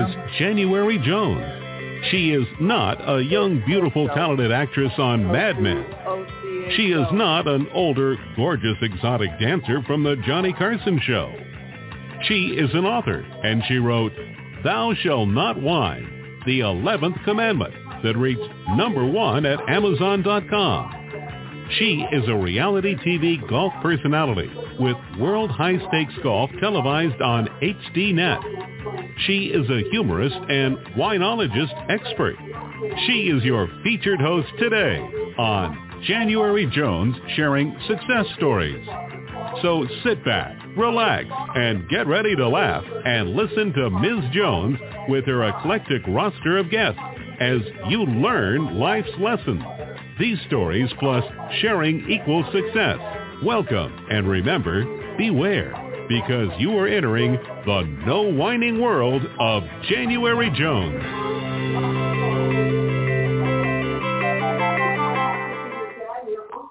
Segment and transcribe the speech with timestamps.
[0.00, 1.44] Is January Jones?
[2.10, 5.84] She is not a young, beautiful, talented actress on Mad Men.
[6.76, 11.34] She is not an older, gorgeous, exotic dancer from the Johnny Carson show.
[12.22, 14.12] She is an author, and she wrote,
[14.64, 20.99] Thou Shall Not Whine, the 11th Commandment, that reached number one at Amazon.com.
[21.78, 29.18] She is a reality TV golf personality with World High Stakes Golf televised on HDNet.
[29.26, 32.36] She is a humorist and winologist expert.
[33.06, 34.98] She is your featured host today
[35.38, 38.84] on January Jones sharing success stories.
[39.62, 44.24] So sit back, relax, and get ready to laugh and listen to Ms.
[44.32, 44.78] Jones
[45.08, 47.00] with her eclectic roster of guests
[47.40, 49.62] as you learn life's lessons.
[50.18, 51.24] These stories plus
[51.60, 52.98] sharing equals success.
[53.42, 54.84] Welcome and remember,
[55.16, 55.72] beware
[56.08, 61.00] because you are entering the no whining world of January Jones.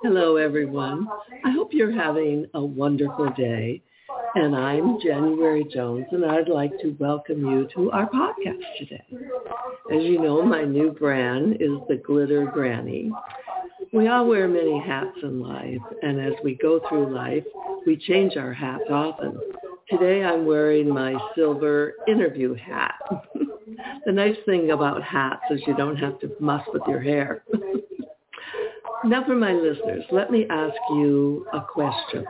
[0.04, 1.08] Hello, everyone.
[1.46, 3.82] I hope you're having a wonderful day.
[4.36, 9.04] And I'm January Jones, and I'd like to welcome you to our podcast today.
[9.92, 13.12] As you know, my new brand is the Glitter Granny.
[13.92, 17.44] We all wear many hats in life, and as we go through life,
[17.88, 19.40] we change our hats often.
[19.90, 22.96] Today I'm wearing my silver interview hat.
[24.06, 27.44] the nice thing about hats is you don't have to muss with your hair.
[29.06, 32.26] now for my listeners, let me ask you a question.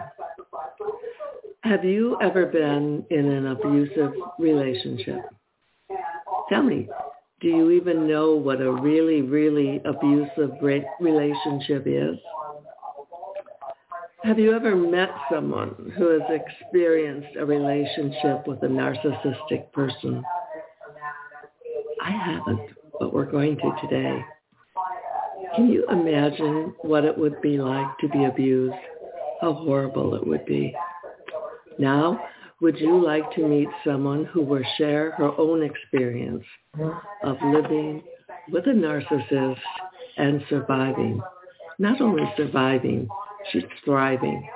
[1.69, 5.19] Have you ever been in an abusive relationship?
[6.50, 6.90] Tell me,
[7.41, 10.50] do you even know what a really, really abusive
[11.00, 12.18] relationship is?
[14.24, 20.24] Have you ever met someone who has experienced a relationship with a narcissistic person?
[22.02, 24.19] I haven't, but we're going to today.
[25.56, 28.74] Can you imagine what it would be like to be abused?
[29.40, 30.74] How horrible it would be.
[31.79, 32.19] Now,
[32.59, 36.44] would you like to meet someone who will share her own experience
[37.23, 38.03] of living
[38.50, 39.62] with a narcissist
[40.17, 41.22] and surviving?
[41.79, 43.07] Not only surviving,
[43.50, 44.50] she's thriving.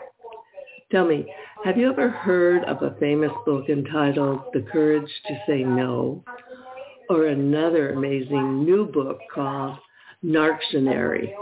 [0.92, 5.64] Tell me, have you ever heard of a famous book entitled The Courage to Say
[5.64, 6.26] No?
[7.10, 9.78] Or another amazing new book called
[10.26, 11.34] Narctionary.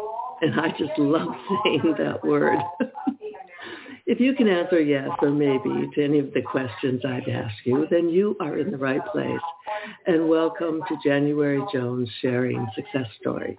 [0.42, 2.60] And I just love saying that word.
[4.12, 7.88] If you can answer yes or maybe to any of the questions I've asked you,
[7.90, 9.40] then you are in the right place.
[10.06, 13.56] And welcome to January Jones sharing success stories.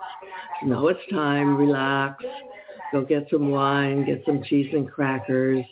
[0.63, 2.23] Now it's time, relax,
[2.93, 5.65] go get some wine, get some cheese and crackers,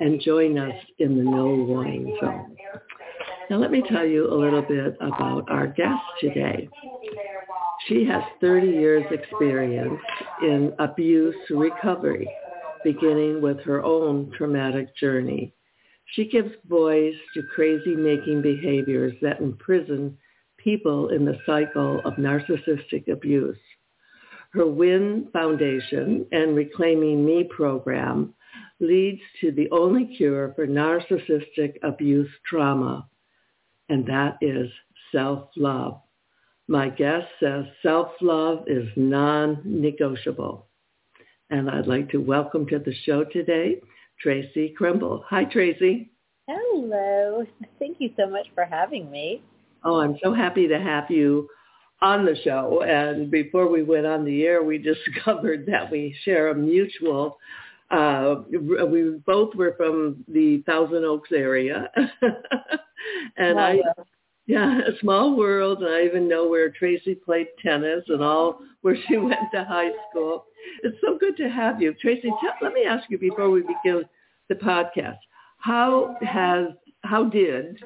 [0.00, 2.58] and join us in the no wine zone.
[3.48, 6.68] Now let me tell you a little bit about our guest today.
[7.88, 9.98] She has 30 years experience
[10.42, 12.28] in abuse recovery
[12.86, 15.52] beginning with her own traumatic journey.
[16.12, 20.16] She gives voice to crazy-making behaviors that imprison
[20.56, 23.58] people in the cycle of narcissistic abuse.
[24.52, 28.32] Her WIN Foundation and Reclaiming Me program
[28.78, 33.08] leads to the only cure for narcissistic abuse trauma,
[33.88, 34.70] and that is
[35.10, 36.00] self-love.
[36.68, 40.68] My guest says self-love is non-negotiable
[41.50, 43.80] and I'd like to welcome to the show today
[44.20, 45.22] Tracy Krimble.
[45.28, 46.10] Hi, Tracy.
[46.48, 47.44] Hello.
[47.78, 49.42] Thank you so much for having me.
[49.84, 51.48] Oh, I'm so happy to have you
[52.00, 52.82] on the show.
[52.82, 54.78] And before we went on the air, we
[55.16, 57.38] discovered that we share a mutual.
[57.90, 61.88] Uh, we both were from the Thousand Oaks area,
[63.36, 63.78] and I
[64.46, 65.82] yeah, a small world.
[65.82, 69.90] And I even know where Tracy played tennis and all where she went to high
[70.10, 70.46] school.
[70.82, 71.94] It's so good to have you.
[71.94, 74.04] Tracy, tell, let me ask you before we begin
[74.48, 75.18] the podcast,
[75.58, 76.68] how has,
[77.02, 77.82] how did,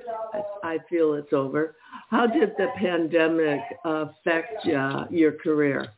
[0.62, 1.76] I feel it's over,
[2.10, 5.88] how did the pandemic affect uh, your career?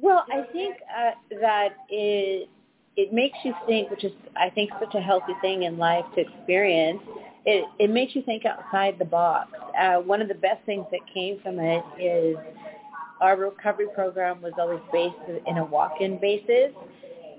[0.00, 1.10] Well, I think uh,
[1.40, 2.48] that it
[2.96, 6.20] it makes you think, which is I think such a healthy thing in life to
[6.20, 7.00] experience.
[7.44, 9.50] It it makes you think outside the box.
[9.78, 12.36] Uh, one of the best things that came from it is
[13.20, 15.14] our recovery program was always based
[15.46, 16.72] in a walk-in basis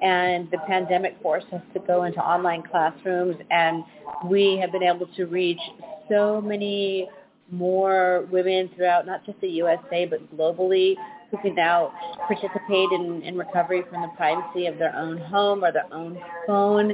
[0.01, 3.83] and the pandemic forced us to go into online classrooms and
[4.25, 5.59] we have been able to reach
[6.09, 7.07] so many
[7.51, 10.95] more women throughout not just the USA but globally
[11.31, 11.93] who can now
[12.27, 16.93] participate in, in recovery from the privacy of their own home or their own phone.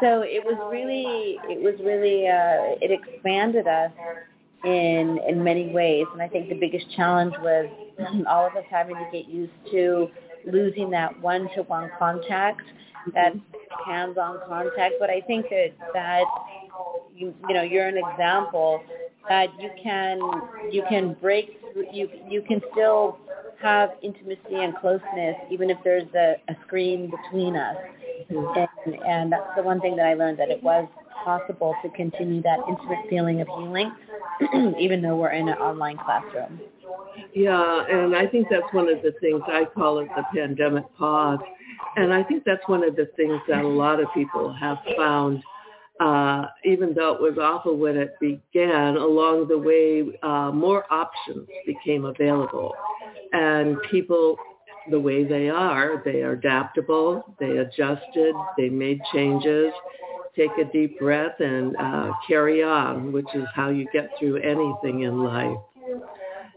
[0.00, 3.90] So it was really, it was really, uh, it expanded us
[4.64, 7.68] in in many ways, and I think the biggest challenge was
[8.28, 10.08] all of us having to get used to
[10.46, 12.62] losing that one-to-one contact,
[13.14, 13.34] that
[13.86, 14.94] hands-on contact.
[14.98, 16.24] But I think that that
[17.14, 18.82] you you know you're an example
[19.28, 20.20] that you can
[20.70, 21.60] you can break
[21.92, 23.18] you you can still
[23.60, 27.76] have intimacy and closeness even if there's a, a screen between us.
[28.28, 30.88] And, and that's the one thing that I learned that it was
[31.24, 33.92] possible to continue that intimate feeling of healing
[34.78, 36.60] even though we're in an online classroom.
[37.34, 41.40] Yeah, and I think that's one of the things I call it the pandemic pause.
[41.96, 45.42] And I think that's one of the things that a lot of people have found,
[46.00, 51.48] uh, even though it was awful when it began, along the way, uh, more options
[51.66, 52.74] became available.
[53.32, 54.36] And people,
[54.90, 59.72] the way they are, they are adaptable, they adjusted, they made changes,
[60.36, 65.02] take a deep breath and uh, carry on, which is how you get through anything
[65.02, 65.56] in life.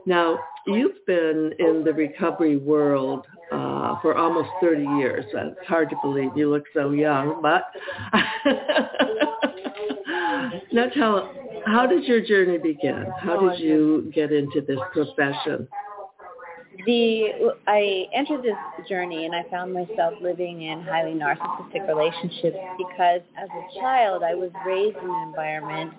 [0.06, 5.26] Now, you've been in the recovery world uh, for almost 30 years.
[5.34, 7.66] It's hard to believe you look so young, but
[10.72, 11.34] now tell,
[11.66, 13.06] how did your journey begin?
[13.20, 15.68] How did you get into this profession?
[16.86, 18.56] The I entered this
[18.88, 24.36] journey and I found myself living in highly narcissistic relationships because as a child I
[24.36, 25.94] was raised in an environment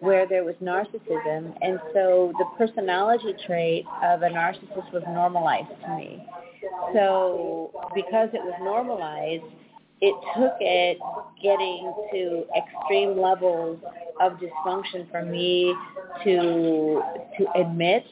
[0.00, 5.96] where there was narcissism and so the personality trait of a narcissist was normalized to
[5.96, 6.26] me.
[6.92, 9.44] So because it was normalized,
[10.00, 10.98] it took it
[11.42, 13.78] getting to extreme levels
[14.20, 15.74] of dysfunction for me
[16.24, 17.02] to
[17.38, 18.04] to admit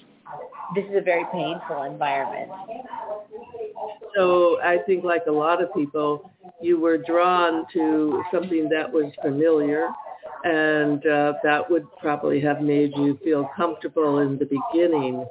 [0.75, 2.51] this is a very painful environment.
[4.17, 6.31] So I think like a lot of people,
[6.61, 9.89] you were drawn to something that was familiar
[10.45, 15.27] and uh, that would probably have made you feel comfortable in the beginning.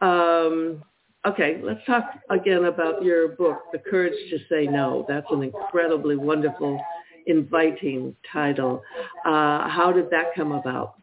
[0.00, 0.82] Um,
[1.26, 5.06] okay, let's talk again about your book, The Courage to Say No.
[5.08, 6.82] That's an incredibly wonderful,
[7.26, 8.82] inviting title.
[9.24, 10.96] Uh, how did that come about?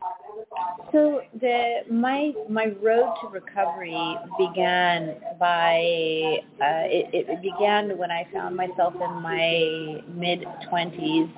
[0.91, 8.27] So the my my road to recovery began by uh, it, it began when I
[8.33, 11.29] found myself in my mid twenties,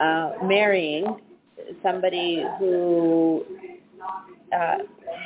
[0.00, 1.16] uh, marrying
[1.82, 3.44] somebody who
[4.54, 4.78] uh,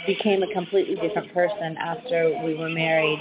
[0.07, 3.19] became a completely different person after we were married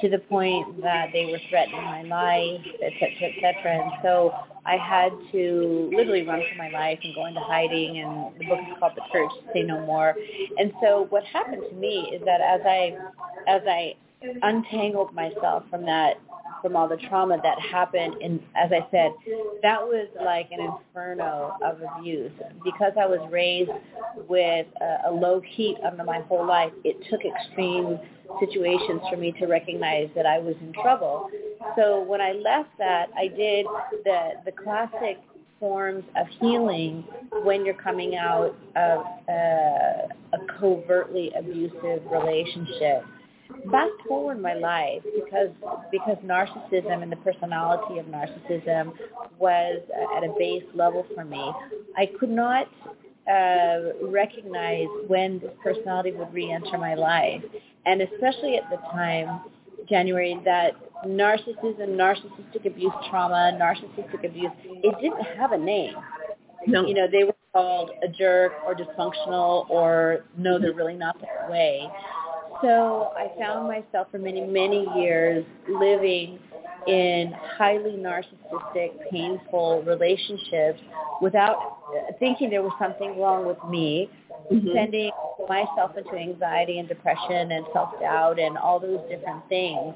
[0.00, 3.82] to the point that they were threatening my life, et cetera, et cetera.
[3.82, 4.32] And so
[4.66, 7.98] I had to literally run for my life and go into hiding.
[7.98, 10.14] And the book is called The Courage to Say No More.
[10.58, 12.96] And so what happened to me is that as I,
[13.46, 13.94] as I
[14.42, 16.20] untangled myself from that
[16.62, 19.12] from all the trauma that happened and as I said,
[19.62, 22.32] that was like an inferno of abuse.
[22.64, 23.70] Because I was raised
[24.28, 27.98] with a, a low heat under my whole life, it took extreme
[28.40, 31.30] situations for me to recognize that I was in trouble.
[31.76, 33.66] So when I left that, I did
[34.04, 35.18] the the classic
[35.58, 37.04] forms of healing
[37.42, 43.04] when you're coming out of uh, a covertly abusive relationship
[43.70, 45.50] fast forward in my life because
[45.90, 48.92] because narcissism and the personality of narcissism
[49.38, 49.80] was
[50.16, 51.52] at a base level for me.
[51.96, 52.68] I could not
[53.30, 57.42] uh, recognize when this personality would re-enter my life,
[57.86, 59.40] and especially at the time,
[59.88, 60.72] January, that
[61.06, 65.94] narcissism, narcissistic abuse trauma, narcissistic abuse, it didn't have a name.
[66.66, 66.86] No.
[66.86, 71.50] You know, they were called a jerk or dysfunctional or no, they're really not that
[71.50, 71.88] way.
[72.62, 76.38] So I found myself for many, many years living
[76.86, 80.80] in highly narcissistic, painful relationships
[81.20, 81.78] without
[82.18, 84.08] thinking there was something wrong with me,
[84.50, 84.68] mm-hmm.
[84.74, 85.10] sending
[85.48, 89.94] myself into anxiety and depression and self-doubt and all those different things.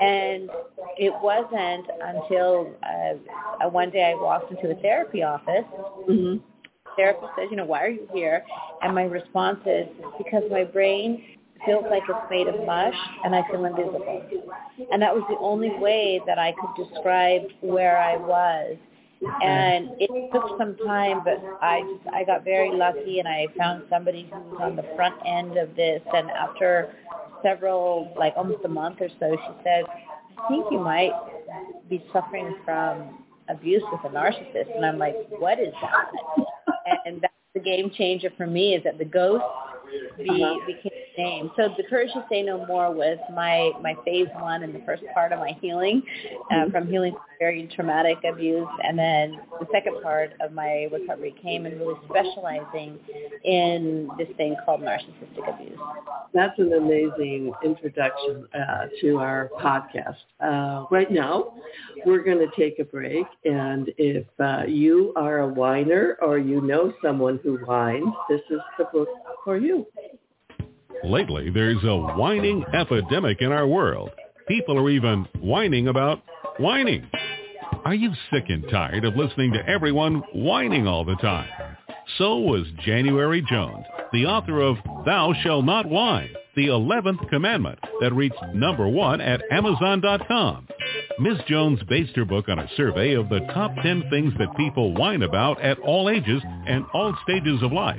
[0.00, 0.50] And
[0.96, 5.64] it wasn't until uh, one day I walked into a therapy office.
[6.08, 6.38] Mm-hmm.
[6.84, 8.44] The therapist says, you know, why are you here?
[8.82, 9.86] And my response is
[10.18, 11.24] because my brain
[11.66, 14.22] feels like it's made of mush and I feel invisible.
[14.90, 18.76] And that was the only way that I could describe where I was.
[19.42, 23.84] And it took some time, but I just, I got very lucky and I found
[23.88, 26.02] somebody who was on the front end of this.
[26.12, 26.94] And after
[27.42, 29.84] several, like almost a month or so, she said,
[30.38, 31.12] I think you might
[31.88, 34.74] be suffering from abuse with a narcissist.
[34.74, 36.06] And I'm like, what is that?
[37.06, 39.44] And that's the game changer for me is that the ghost
[40.18, 40.66] be, uh-huh.
[40.66, 41.50] became name.
[41.56, 45.02] So the courage to say no more was my my phase one and the first
[45.14, 46.02] part of my healing,
[46.50, 46.70] uh, mm-hmm.
[46.70, 51.76] from healing very traumatic abuse, and then the second part of my recovery came in
[51.76, 52.96] really specializing
[53.44, 55.76] in this thing called narcissistic abuse.
[56.32, 60.16] That's an amazing introduction uh, to our podcast.
[60.40, 61.54] Uh, right now,
[62.06, 66.60] we're going to take a break, and if uh, you are a whiner or you
[66.60, 69.08] know someone who whines, this is the book
[69.44, 69.84] for you.
[71.04, 74.10] Lately, there's a whining epidemic in our world.
[74.46, 76.22] People are even whining about
[76.58, 77.08] whining.
[77.84, 81.48] Are you sick and tired of listening to everyone whining all the time?
[82.18, 88.14] So was January Jones, the author of Thou Shall Not Whine, the 11th commandment that
[88.14, 90.68] reached number one at Amazon.com.
[91.18, 91.38] Ms.
[91.48, 95.22] Jones based her book on a survey of the top 10 things that people whine
[95.22, 97.98] about at all ages and all stages of life.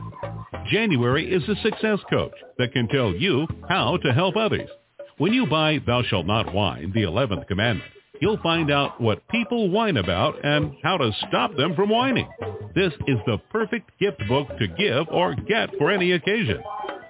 [0.72, 4.70] January is a success coach that can tell you how to help others.
[5.18, 7.90] When you buy Thou Shalt Not Whine, the 11th commandment,
[8.22, 12.28] you'll find out what people whine about and how to stop them from whining.
[12.76, 16.62] This is the perfect gift book to give or get for any occasion.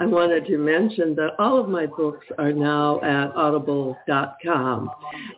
[0.00, 4.90] I wanted to mention that all of my books are now at audible.com.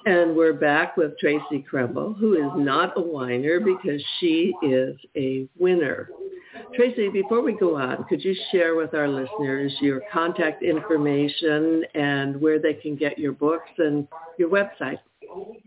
[0.06, 5.48] And we're back with Tracy Kremble, who is not a whiner because she is a
[5.58, 6.10] winner.
[6.76, 12.40] Tracy, before we go on, could you share with our listeners your contact information and
[12.40, 14.06] where they can get your books and
[14.38, 15.00] your website?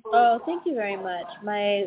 [0.06, 1.26] Oh, thank you very much.
[1.44, 1.86] My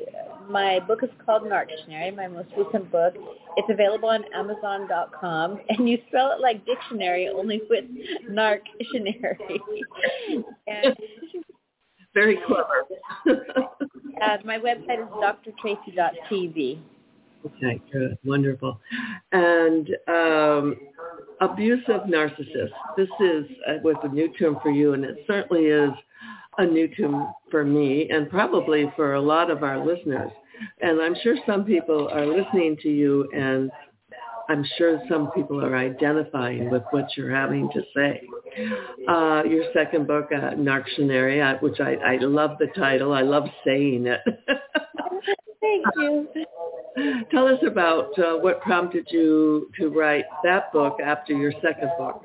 [0.49, 3.15] my book is called Narctionary, my most recent book.
[3.57, 7.85] It's available on Amazon.com, and you spell it like dictionary, only with
[8.31, 9.61] Narctionary.
[12.15, 12.87] Very clever.
[14.23, 16.81] uh, my website is drtracy.tv.
[17.47, 18.81] Okay, good, wonderful.
[19.31, 20.77] And um,
[21.41, 22.73] abusive narcissist.
[22.97, 25.93] This is uh, was a new term for you, and it certainly is
[26.59, 30.31] a new term for me and probably for a lot of our listeners.
[30.81, 33.71] And I'm sure some people are listening to you and
[34.49, 38.23] I'm sure some people are identifying with what you're having to say.
[39.07, 43.13] Uh, your second book, uh, Narctionary, which I, I love the title.
[43.13, 44.21] I love saying it.
[45.61, 46.29] Thank you.
[47.31, 52.25] Tell us about uh, what prompted you to write that book after your second book.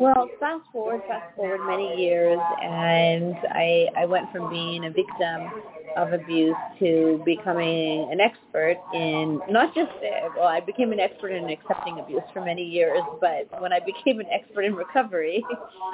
[0.00, 5.50] Well, fast forward, fast forward many years, and I I went from being a victim
[5.94, 9.90] of abuse to becoming an expert in not just
[10.38, 14.20] well, I became an expert in accepting abuse for many years, but when I became
[14.20, 15.44] an expert in recovery,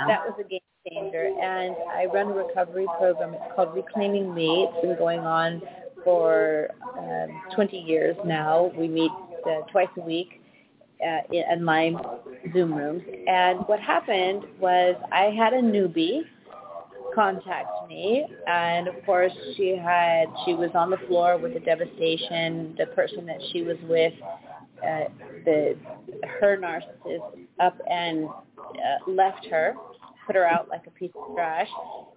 [0.06, 1.26] that was a game changer.
[1.42, 3.34] And I run a recovery program.
[3.34, 4.68] It's called Reclaiming Me.
[4.70, 5.60] It's been going on
[6.04, 8.70] for um, 20 years now.
[8.78, 9.10] We meet
[9.44, 10.42] uh, twice a week
[11.04, 11.92] uh, in my
[12.52, 13.02] Zoom rooms.
[13.26, 16.22] And what happened was I had a newbie
[17.14, 22.74] contact me and of course she had she was on the floor with the devastation
[22.76, 24.12] the person that she was with
[24.82, 25.04] uh,
[25.46, 25.74] the
[26.40, 29.74] her narcissist up and uh, left her
[30.26, 31.68] put her out like a piece of trash.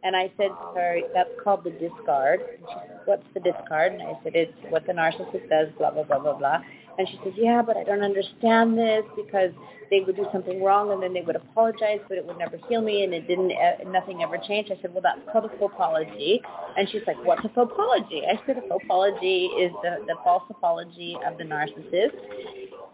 [0.04, 2.42] And I said to her that's called the discard.
[2.42, 3.94] And she said what's the discard?
[3.94, 6.60] And I said it's what the narcissist does blah blah blah blah blah
[7.00, 9.52] and she says, yeah, but I don't understand this because
[9.90, 12.82] they would do something wrong and then they would apologize, but it would never heal
[12.82, 14.72] me and it didn't, uh, nothing ever changed.
[14.72, 16.42] I said, well, that's called a faux apology.
[16.78, 18.24] And she's like, what's a faux apology?
[18.28, 22.16] I said, a faux apology is the, the false apology of the narcissist.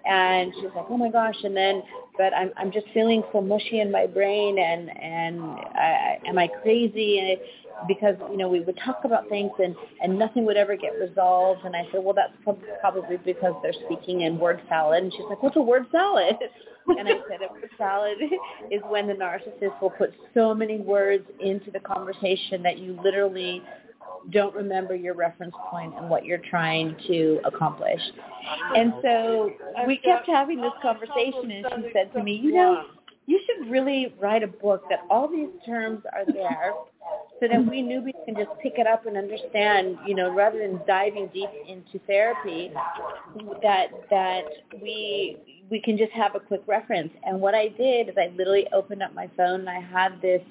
[0.08, 1.36] And she's like, oh my gosh.
[1.44, 1.82] And then,
[2.18, 5.42] but I'm, I'm just feeling so mushy in my brain and, and
[5.76, 7.20] I, am I crazy?
[7.20, 7.42] And it,
[7.88, 11.66] because you know we would talk about things and and nothing would ever get resolved
[11.66, 12.34] and I said well that's
[12.80, 16.36] probably because they're speaking in word salad and she's like what's a word salad
[16.88, 18.18] and I said a salad
[18.72, 23.62] is when the narcissist will put so many words into the conversation that you literally
[24.32, 28.02] don't remember your reference point and what you're trying to accomplish.
[28.76, 29.52] And so
[29.88, 32.84] we kept having this conversation and she said to me, you know,
[33.28, 36.74] you should really write a book that all these terms are there
[37.40, 40.80] so that we newbies can just pick it up and understand, you know, rather than
[40.88, 42.72] diving deep into therapy,
[43.62, 44.46] that that
[44.82, 45.38] we
[45.70, 47.12] we can just have a quick reference.
[47.24, 50.42] And what I did is I literally opened up my phone and I had this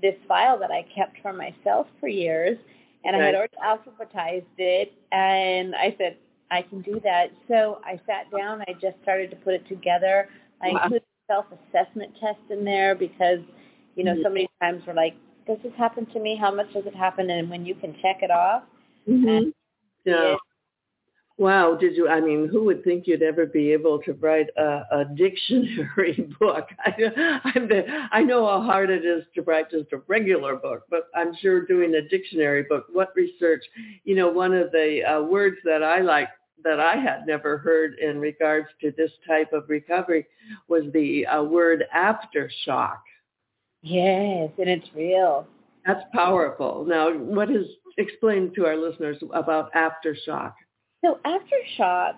[0.00, 2.58] this file that I kept for myself for years
[3.04, 6.16] and I had already alphabetized it and I said,
[6.50, 7.30] I can do that.
[7.48, 10.28] So I sat down, I just started to put it together.
[10.60, 10.82] I wow.
[10.82, 13.38] included self-assessment test in there because,
[13.96, 14.22] you know, mm-hmm.
[14.22, 15.14] so many times we're like,
[15.46, 16.36] does this happen to me?
[16.40, 17.30] How much does it happen?
[17.30, 18.62] And when you can check it off.
[19.08, 19.50] Mm-hmm.
[20.04, 20.34] yeah.
[20.34, 20.38] It,
[21.38, 22.08] Wow, did you?
[22.08, 26.68] I mean, who would think you'd ever be able to write a, a dictionary book?
[26.84, 30.82] I, I'm the, I know how hard it is to write just a regular book,
[30.90, 32.86] but I'm sure doing a dictionary book.
[32.92, 33.64] What research?
[34.04, 36.28] You know, one of the uh, words that I like
[36.64, 40.26] that I had never heard in regards to this type of recovery
[40.68, 42.98] was the uh, word aftershock.
[43.82, 45.46] Yes, and it's real.
[45.86, 46.84] That's powerful.
[46.86, 47.66] Now, what is
[47.98, 50.52] explain to our listeners about aftershock?
[51.04, 52.14] So aftershock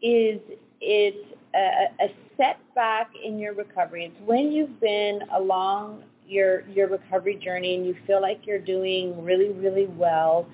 [0.00, 0.40] is
[0.80, 4.04] it's a, a setback in your recovery.
[4.04, 9.24] It's when you've been along your your recovery journey and you feel like you're doing
[9.24, 10.46] really really well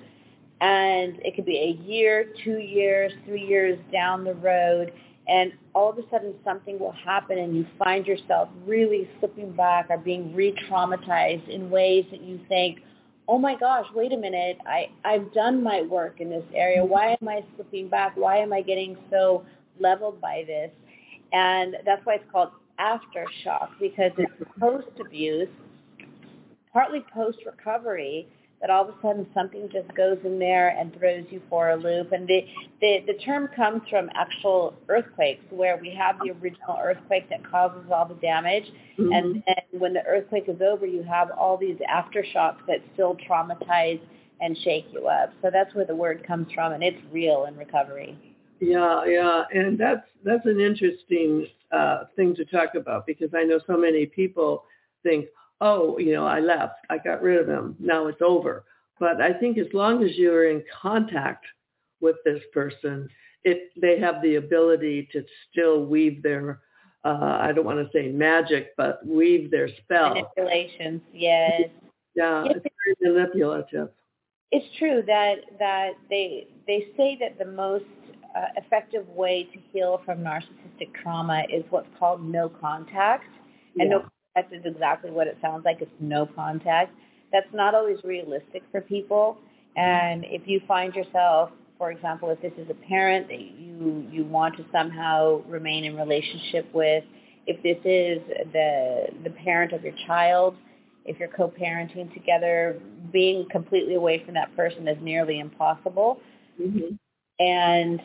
[0.61, 4.93] and it could be a year, 2 years, 3 years down the road
[5.27, 9.87] and all of a sudden something will happen and you find yourself really slipping back
[9.89, 12.79] or being re-traumatized in ways that you think,
[13.27, 16.85] oh my gosh, wait a minute, I, I've done my work in this area.
[16.85, 18.15] Why am I slipping back?
[18.15, 19.43] Why am I getting so
[19.79, 20.71] leveled by this?
[21.33, 25.49] And that's why it's called aftershock because it's post-abuse,
[26.71, 28.27] partly post-recovery,
[28.65, 31.75] that all of a sudden something just goes in there and throws you for a
[31.75, 32.11] loop.
[32.11, 32.43] And the,
[32.81, 37.85] the, the term comes from actual earthquakes where we have the original earthquake that causes
[37.93, 38.65] all the damage.
[38.97, 39.11] Mm-hmm.
[39.11, 44.01] And then when the earthquake is over, you have all these aftershocks that still traumatize
[44.41, 45.31] and shake you up.
[45.43, 48.17] So that's where the word comes from, and it's real in recovery.
[48.59, 53.59] Yeah, yeah, and that's that's an interesting uh, thing to talk about because I know
[53.67, 54.63] so many people
[55.03, 55.27] think,
[55.61, 58.65] oh, you know, I left, I got rid of him, now it's over.
[58.99, 61.45] But I think as long as you're in contact
[62.01, 63.09] with this person,
[63.43, 66.59] it they have the ability to still weave their
[67.03, 70.15] uh, I don't want to say magic, but weave their spell.
[70.15, 71.69] Manipulations, yes.
[72.15, 72.65] Yeah, it's
[72.99, 73.89] very manipulative.
[74.51, 77.85] It's true that that they they say that the most
[78.35, 83.25] uh, effective way to heal from narcissistic trauma is what's called no contact,
[83.77, 83.97] and yeah.
[83.97, 85.81] no contact is exactly what it sounds like.
[85.81, 86.93] It's no contact.
[87.31, 89.37] That's not always realistic for people.
[89.75, 94.23] And if you find yourself, for example, if this is a parent that you, you
[94.23, 97.03] want to somehow remain in relationship with,
[97.47, 98.21] if this is
[98.53, 100.55] the, the parent of your child,
[101.05, 102.79] if you're co-parenting together,
[103.11, 106.19] being completely away from that person is nearly impossible.
[106.59, 106.95] Mm-hmm.
[107.39, 107.99] And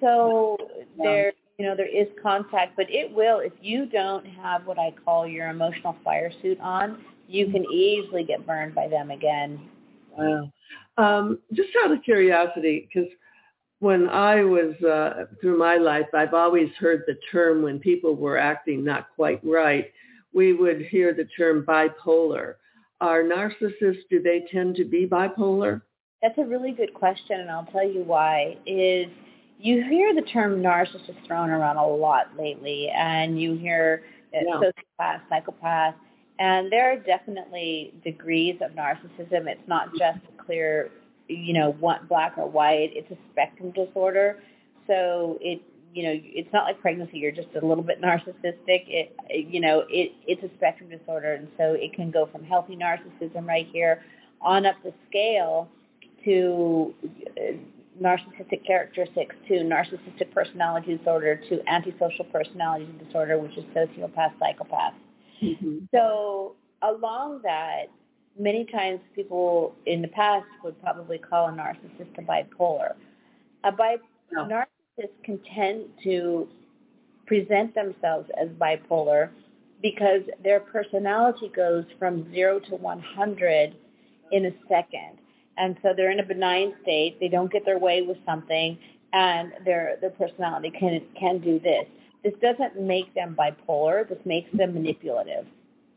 [0.00, 0.56] so
[0.98, 4.92] there you know, there is contact, but it will, if you don't have what I
[5.04, 9.68] call your emotional fire suit on, you can easily get burned by them again.
[10.16, 10.52] Wow.
[10.96, 13.10] Um, just out of curiosity, because
[13.78, 18.38] when I was uh, through my life, I've always heard the term when people were
[18.38, 19.92] acting not quite right,
[20.32, 22.54] we would hear the term bipolar.
[23.00, 25.82] Are narcissists, do they tend to be bipolar?
[26.22, 28.56] That's a really good question, and I'll tell you why.
[28.66, 29.08] Is
[29.58, 34.60] you hear the term narcissist thrown around a lot lately, and you hear yeah.
[34.60, 35.94] sociopath, psychopath,
[36.38, 39.46] and there are definitely degrees of narcissism.
[39.46, 40.90] It's not just clear,
[41.28, 42.90] you know, one, black or white.
[42.92, 44.40] It's a spectrum disorder.
[44.86, 45.62] So it,
[45.94, 47.18] you know, it's not like pregnancy.
[47.18, 48.58] You're just a little bit narcissistic.
[48.66, 52.76] It, you know, it it's a spectrum disorder, and so it can go from healthy
[52.76, 54.02] narcissism right here
[54.40, 55.68] on up the scale
[56.24, 56.94] to
[58.00, 64.94] narcissistic characteristics to narcissistic personality disorder to antisocial personality disorder, which is sociopath, psychopath.
[65.42, 65.78] Mm-hmm.
[65.94, 67.86] So along that,
[68.38, 72.94] many times people in the past would probably call a narcissist a bipolar.
[73.64, 73.96] A bi-
[74.32, 74.46] no.
[74.46, 76.48] narcissist can tend to
[77.26, 79.30] present themselves as bipolar
[79.82, 83.74] because their personality goes from zero to 100
[84.32, 85.18] in a second.
[85.56, 87.18] And so they're in a benign state.
[87.20, 88.76] They don't get their way with something,
[89.12, 91.86] and their their personality can can do this.
[92.24, 94.08] This doesn't make them bipolar.
[94.08, 95.46] This makes them manipulative.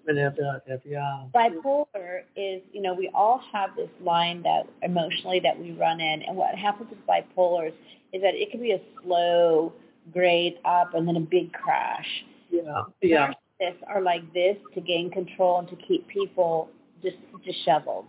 [0.08, 1.26] manipulative, yeah.
[1.36, 6.24] Bipolar is, you know, we all have this line that emotionally that we run in,
[6.24, 7.74] and what happens with bipolar is,
[8.13, 9.74] is that it can be a slow
[10.13, 12.08] grade up and then a big crash.
[12.50, 13.34] Yeah, yeah.
[13.62, 16.70] Narcissists are like this to gain control and to keep people
[17.04, 18.06] just disheveled.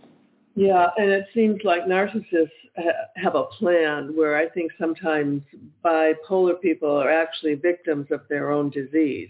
[0.59, 5.41] Yeah, and it seems like narcissists ha- have a plan where I think sometimes
[5.85, 9.29] bipolar people are actually victims of their own disease.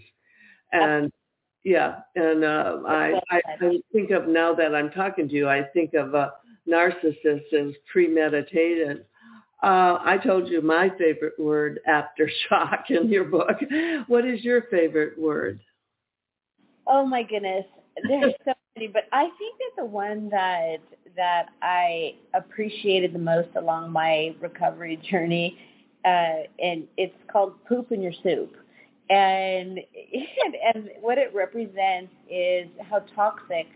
[0.72, 1.12] And
[1.62, 5.62] yeah, and uh, I, I, I think of now that I'm talking to you, I
[5.72, 6.32] think of a
[6.68, 9.04] narcissist as premeditated.
[9.62, 13.56] Uh, I told you my favorite word, aftershock, in your book.
[14.08, 15.60] What is your favorite word?
[16.88, 17.66] Oh my goodness,
[18.08, 20.78] there's so many, but I think that the one that
[21.16, 25.58] that I appreciated the most along my recovery journey,
[26.04, 28.54] uh, and it's called "Poop in Your Soup."
[29.10, 29.80] And,
[30.72, 33.66] and what it represents is how toxic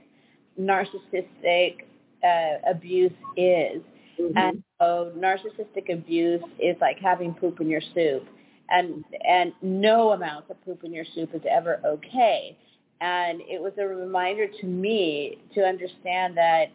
[0.59, 1.79] narcissistic
[2.23, 3.83] uh, abuse is.
[4.20, 4.37] Mm-hmm.
[4.38, 8.27] And so narcissistic abuse is like having poop in your soup.
[8.70, 12.57] And and no amount of poop in your soup is ever okay.
[13.01, 16.66] And it was a reminder to me to understand that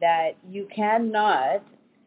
[0.00, 1.62] that you cannot,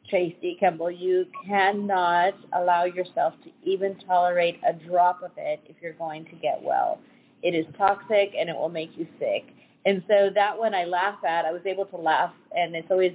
[0.10, 5.93] Tracy Kemble, you cannot allow yourself to even tolerate a drop of it if you're
[5.93, 7.00] going to get well.
[7.43, 9.54] It is toxic and it will make you sick.
[9.86, 11.45] And so that one I laugh at.
[11.45, 13.13] I was able to laugh, and it's always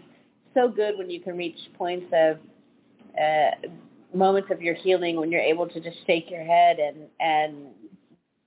[0.55, 2.39] so good when you can reach points of
[3.21, 3.69] uh,
[4.15, 7.67] moments of your healing when you're able to just shake your head and and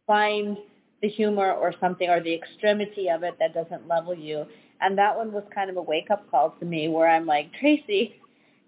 [0.07, 0.57] find
[1.01, 4.45] the humor or something or the extremity of it that doesn't level you.
[4.81, 7.51] And that one was kind of a wake up call to me where I'm like,
[7.59, 8.19] Tracy,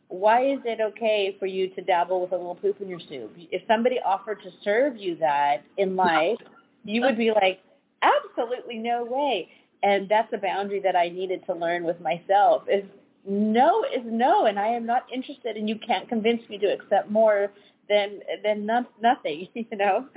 [0.10, 3.36] why is it okay for you to dabble with a little poop in your soup?
[3.52, 6.38] If somebody offered to serve you that in life,
[6.86, 7.60] you would be like,
[8.02, 9.50] absolutely no way.
[9.84, 12.84] And that's a boundary that I needed to learn with myself is
[13.30, 17.12] no is no and I am not interested and you can't convince me to accept
[17.12, 17.52] more
[17.90, 20.08] than than not, nothing, you know.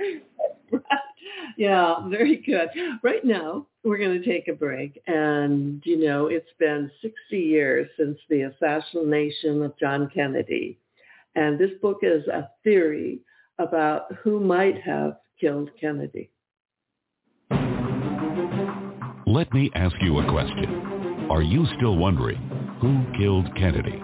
[1.57, 2.69] yeah, very good.
[3.03, 5.01] Right now, we're going to take a break.
[5.07, 10.77] And, you know, it's been 60 years since the assassination of John Kennedy.
[11.35, 13.19] And this book is a theory
[13.57, 16.29] about who might have killed Kennedy.
[19.25, 21.27] Let me ask you a question.
[21.29, 22.37] Are you still wondering
[22.81, 24.03] who killed Kennedy?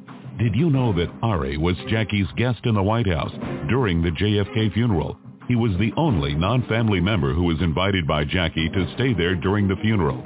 [0.41, 3.31] Did you know that Ari was Jackie's guest in the White House
[3.69, 5.15] during the JFK funeral?
[5.47, 9.67] He was the only non-family member who was invited by Jackie to stay there during
[9.67, 10.25] the funeral.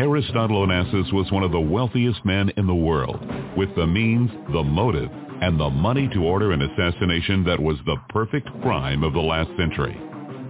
[0.00, 3.24] Aristotle Onassis was one of the wealthiest men in the world,
[3.56, 7.98] with the means, the motive, and the money to order an assassination that was the
[8.08, 9.96] perfect crime of the last century.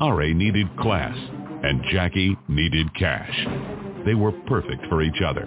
[0.01, 1.18] Ari needed class,
[1.62, 3.46] and Jackie needed cash.
[4.07, 5.46] They were perfect for each other.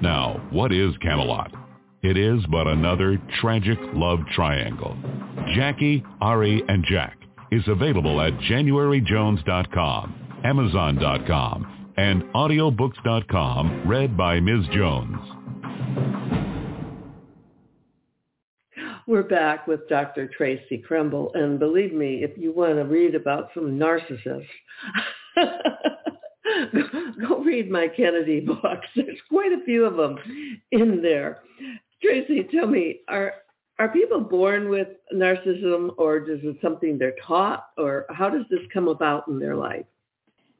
[0.00, 1.63] Now, what is Camelot?
[2.04, 4.94] It is but another tragic love triangle.
[5.54, 7.16] Jackie, Ari, and Jack
[7.50, 14.66] is available at januaryjones.com, amazon.com, and audiobooks.com, read by Ms.
[14.74, 15.16] Jones.
[19.06, 20.28] We're back with Dr.
[20.36, 24.44] Tracy Kremble, and believe me, if you want to read about some narcissists,
[27.26, 28.88] go read my Kennedy books.
[28.94, 30.18] There's quite a few of them
[30.70, 31.40] in there.
[32.04, 33.34] Tracy, tell me, are
[33.78, 38.60] are people born with narcissism, or is it something they're taught, or how does this
[38.72, 39.86] come about in their life?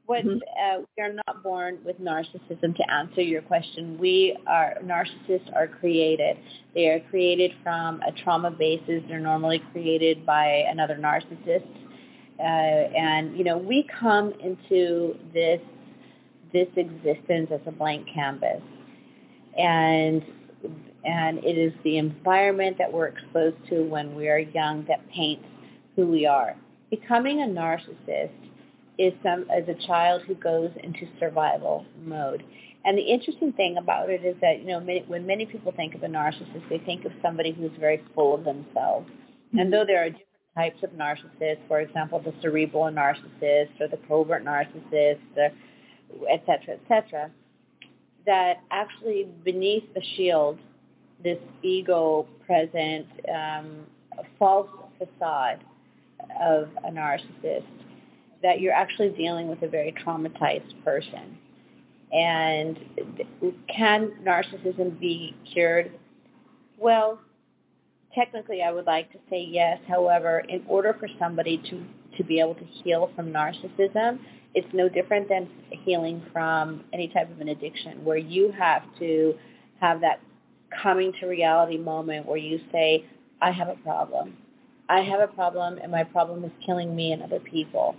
[0.06, 0.38] What mm-hmm.
[0.38, 2.74] uh, we are not born with narcissism.
[2.76, 6.36] To answer your question, we are narcissists are created.
[6.74, 9.02] They are created from a trauma basis.
[9.08, 11.68] They're normally created by another narcissist,
[12.38, 15.60] uh, and you know we come into this
[16.52, 18.62] this existence as a blank canvas,
[19.58, 20.22] and
[21.04, 25.44] and it is the environment that we're exposed to when we are young that paints
[25.96, 26.56] who we are.
[26.90, 28.30] Becoming a narcissist
[28.98, 32.44] is some as a child who goes into survival mode.
[32.84, 35.94] And the interesting thing about it is that you know many, when many people think
[35.94, 39.08] of a narcissist, they think of somebody who's very full of themselves.
[39.08, 39.58] Mm-hmm.
[39.58, 43.98] And though there are different types of narcissists, for example, the cerebral narcissist or the
[44.06, 45.50] covert narcissist, the
[46.30, 47.30] et cetera, et cetera,
[48.26, 50.58] that actually beneath the shield,
[51.24, 53.86] this ego present um,
[54.38, 55.64] false facade
[56.40, 57.64] of a narcissist,
[58.42, 61.38] that you're actually dealing with a very traumatized person.
[62.12, 62.78] And
[63.74, 65.90] can narcissism be cured?
[66.78, 67.18] Well,
[68.14, 69.78] technically I would like to say yes.
[69.88, 71.84] However, in order for somebody to,
[72.16, 74.18] to be able to heal from narcissism,
[74.54, 79.34] it's no different than healing from any type of an addiction where you have to
[79.80, 80.20] have that
[80.82, 83.04] coming to reality moment where you say,
[83.40, 84.36] I have a problem.
[84.88, 87.96] I have a problem and my problem is killing me and other people.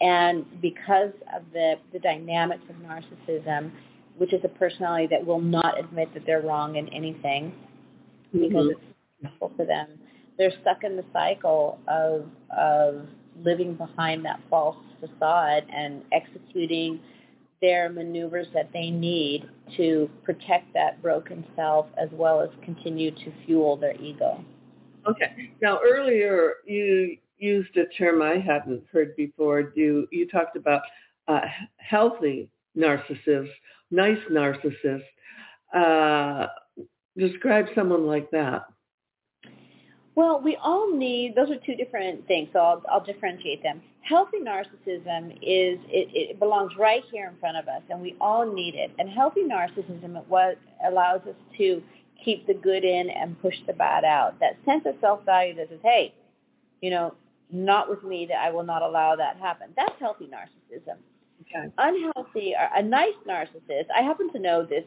[0.00, 3.72] And because of the, the dynamics of narcissism,
[4.16, 7.52] which is a personality that will not admit that they're wrong in anything
[8.34, 8.48] mm-hmm.
[8.48, 8.80] because it's
[9.18, 9.88] stressful for them,
[10.36, 13.06] they're stuck in the cycle of, of
[13.42, 17.00] living behind that false facade and executing
[17.60, 23.32] their maneuvers that they need to protect that broken self as well as continue to
[23.44, 24.44] fuel their ego.
[25.06, 25.50] Okay.
[25.60, 29.72] Now earlier you used a term I hadn't heard before.
[29.74, 30.82] You you talked about
[31.26, 31.40] uh,
[31.76, 33.50] healthy narcissists,
[33.90, 35.02] nice narcissists.
[35.74, 36.46] Uh,
[37.16, 38.62] describe someone like that.
[40.18, 43.80] Well, we all need, those are two different things, so I'll, I'll differentiate them.
[44.00, 48.44] Healthy narcissism is, it, it belongs right here in front of us, and we all
[48.44, 48.90] need it.
[48.98, 51.80] And healthy narcissism what allows us to
[52.24, 54.40] keep the good in and push the bad out.
[54.40, 56.12] That sense of self-value that says, hey,
[56.80, 57.14] you know,
[57.52, 59.68] not with me, that I will not allow that happen.
[59.76, 60.96] That's healthy narcissism.
[61.42, 61.72] Okay.
[61.78, 64.82] Unhealthy, a nice narcissist, I happen to know this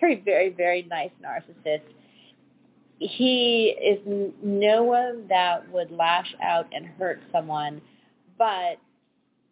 [0.00, 1.80] very, very, very nice narcissist
[2.98, 4.00] he is
[4.42, 7.80] no one that would lash out and hurt someone,
[8.36, 8.78] but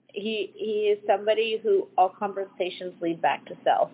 [0.09, 3.91] he he is somebody who all conversations lead back to self.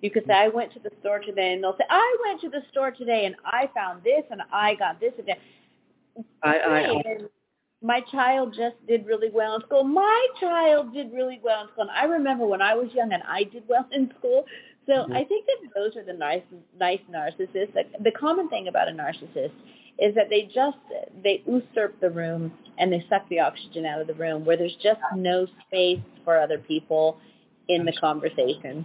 [0.00, 2.50] You could say, I went to the store today, and they'll say, I went to
[2.50, 5.38] the store today, and I found this, and I got this, and that.
[6.42, 7.18] I, I,
[7.84, 9.84] my child just did really well in school.
[9.84, 11.82] My child did really well in school.
[11.82, 14.46] And I remember when I was young and I did well in school.
[14.86, 15.12] So mm-hmm.
[15.12, 16.42] I think that those are the nice,
[16.78, 17.74] nice narcissists.
[17.74, 19.52] Like, the common thing about a narcissist
[19.98, 20.76] is that they just
[21.22, 24.76] they usurp the room and they suck the oxygen out of the room, where there's
[24.82, 27.18] just no space for other people
[27.68, 28.84] in the conversation.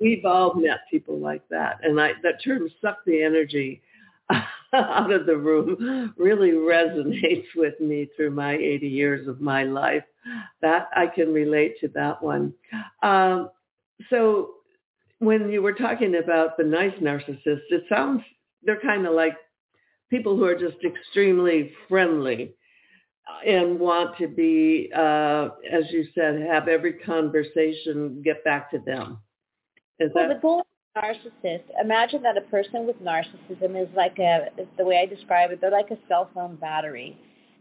[0.00, 3.82] We've all met people like that, and I, that term "suck the energy."
[4.72, 10.02] out of the room really resonates with me through my 80 years of my life.
[10.60, 12.52] That I can relate to that one.
[13.02, 13.50] Um,
[14.10, 14.50] so
[15.18, 18.22] when you were talking about the nice narcissists, it sounds
[18.62, 19.36] they're kind of like
[20.10, 22.54] people who are just extremely friendly
[23.44, 29.18] and want to be, uh, as you said, have every conversation get back to them.
[29.98, 30.34] Is well, that...
[30.34, 34.48] the goal of narcissist, imagine that a person with narcissism is like a,
[34.78, 37.18] the way I describe it, they're like a cell phone battery.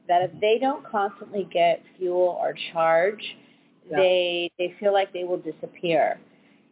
[0.07, 3.23] That if they don't constantly get fuel or charge,
[3.89, 3.97] yeah.
[3.97, 6.19] they they feel like they will disappear.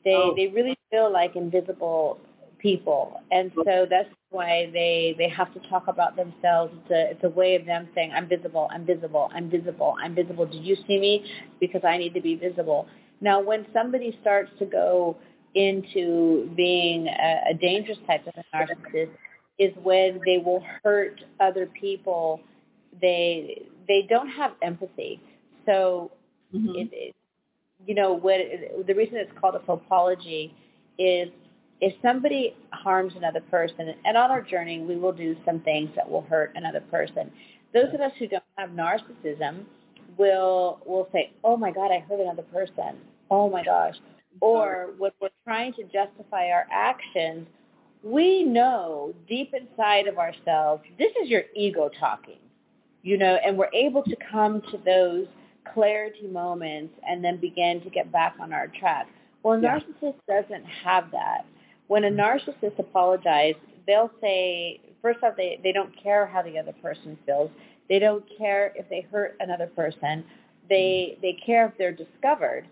[0.04, 0.34] They oh.
[0.36, 2.20] they really feel like invisible
[2.60, 6.74] people, and so that's why they they have to talk about themselves.
[6.84, 10.16] It's a it's a way of them saying, "I'm visible, I'm visible, I'm visible, I'm
[10.16, 10.46] visible.
[10.46, 11.26] Did you see me?
[11.60, 12.88] Because I need to be visible."
[13.22, 15.18] Now, when somebody starts to go
[15.56, 19.12] into being a, a dangerous type of a narcissist,
[19.60, 22.42] is when they will hurt other people.
[23.02, 25.22] They they don't have empathy,
[25.66, 26.12] so
[26.54, 26.76] mm-hmm.
[26.76, 27.16] it, it,
[27.86, 28.40] you know, what
[28.88, 30.54] the reason it's called a faux apology
[30.98, 31.30] is
[31.82, 36.10] if somebody harms another person, and on our journey we will do some things that
[36.10, 37.32] will hurt another person.
[37.74, 39.66] Those of us who don't have narcissism
[40.18, 42.98] will will say, "Oh my God, I hurt another person.
[43.30, 43.96] Oh my gosh."
[44.40, 47.48] Or when we're trying to justify our actions,
[48.04, 52.40] we know deep inside of ourselves, this is your ego talking,
[53.02, 55.28] you know, and we're able to come to those
[55.74, 59.08] clarity moments and then begin to get back on our track.
[59.44, 59.80] Well, a yeah.
[59.80, 61.46] narcissist doesn't have that.
[61.88, 66.74] When a narcissist apologizes, they'll say, first off, they, they don't care how the other
[66.82, 67.50] person feels.
[67.90, 70.24] They don't care if they hurt another person.
[70.70, 72.66] They they care if they're discovered.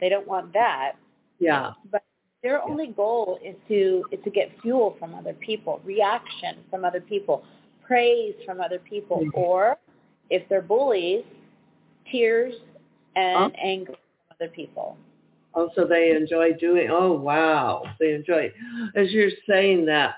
[0.00, 0.92] They don't want that.
[1.40, 1.72] Yeah.
[1.90, 2.04] But
[2.44, 7.00] their only goal is to is to get fuel from other people, reaction from other
[7.00, 7.44] people,
[7.84, 9.38] praise from other people, mm-hmm.
[9.38, 9.76] or
[10.30, 11.24] if they're bullies,
[12.10, 12.54] tears
[13.16, 14.96] and anger from other people.
[15.54, 17.84] Oh, so they enjoy doing, oh, wow.
[18.00, 18.52] They enjoy,
[18.96, 20.16] as you're saying that,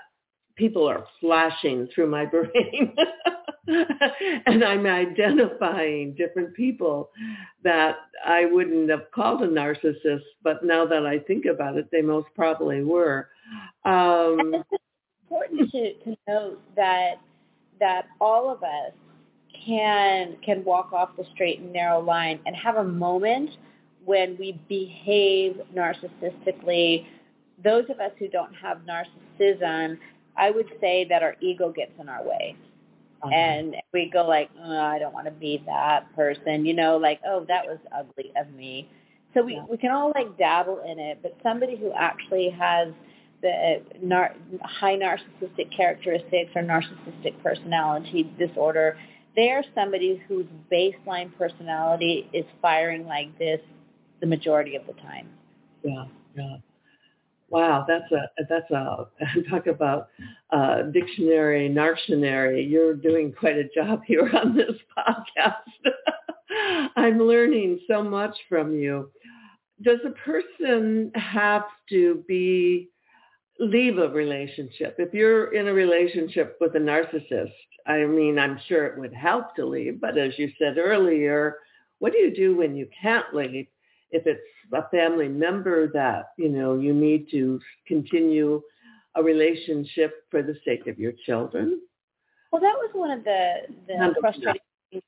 [0.55, 2.95] people are flashing through my brain.
[3.67, 7.09] and I'm identifying different people
[7.63, 12.01] that I wouldn't have called a narcissist, but now that I think about it, they
[12.01, 13.29] most probably were.
[13.85, 14.81] Um, it's
[15.29, 17.15] important to, to note that
[17.79, 18.93] that all of us
[19.65, 23.49] can can walk off the straight and narrow line and have a moment
[24.05, 27.05] when we behave narcissistically.
[27.63, 29.97] Those of us who don't have narcissism,
[30.37, 32.55] I would say that our ego gets in our way.
[33.23, 33.33] Uh-huh.
[33.33, 37.19] And we go like, oh, I don't want to be that person, you know, like,
[37.25, 38.89] oh, that was ugly of me.
[39.33, 39.65] So we, yeah.
[39.69, 42.89] we can all like dabble in it, but somebody who actually has
[43.41, 48.97] the nar- high narcissistic characteristics or narcissistic personality disorder,
[49.37, 53.61] they are somebody whose baseline personality is firing like this
[54.19, 55.29] the majority of the time.
[55.83, 56.57] Yeah, yeah.
[57.49, 59.07] Wow, that's a that's a
[59.49, 60.09] talk about
[60.51, 62.69] uh, dictionary, narctionary.
[62.69, 65.93] You're doing quite a job here on this podcast.
[66.97, 69.11] I'm learning so much from you.
[69.83, 72.89] Does a person have to be
[73.59, 74.95] leave a relationship.
[74.99, 77.51] If you're in a relationship with a narcissist,
[77.87, 81.57] I mean, I'm sure it would help to leave, but as you said earlier,
[81.99, 83.67] what do you do when you can't leave?
[84.11, 84.41] If it's
[84.73, 88.61] a family member that, you know, you need to continue
[89.15, 91.81] a relationship for the sake of your children?
[92.51, 95.03] Well, that was one of the, the frustrating things.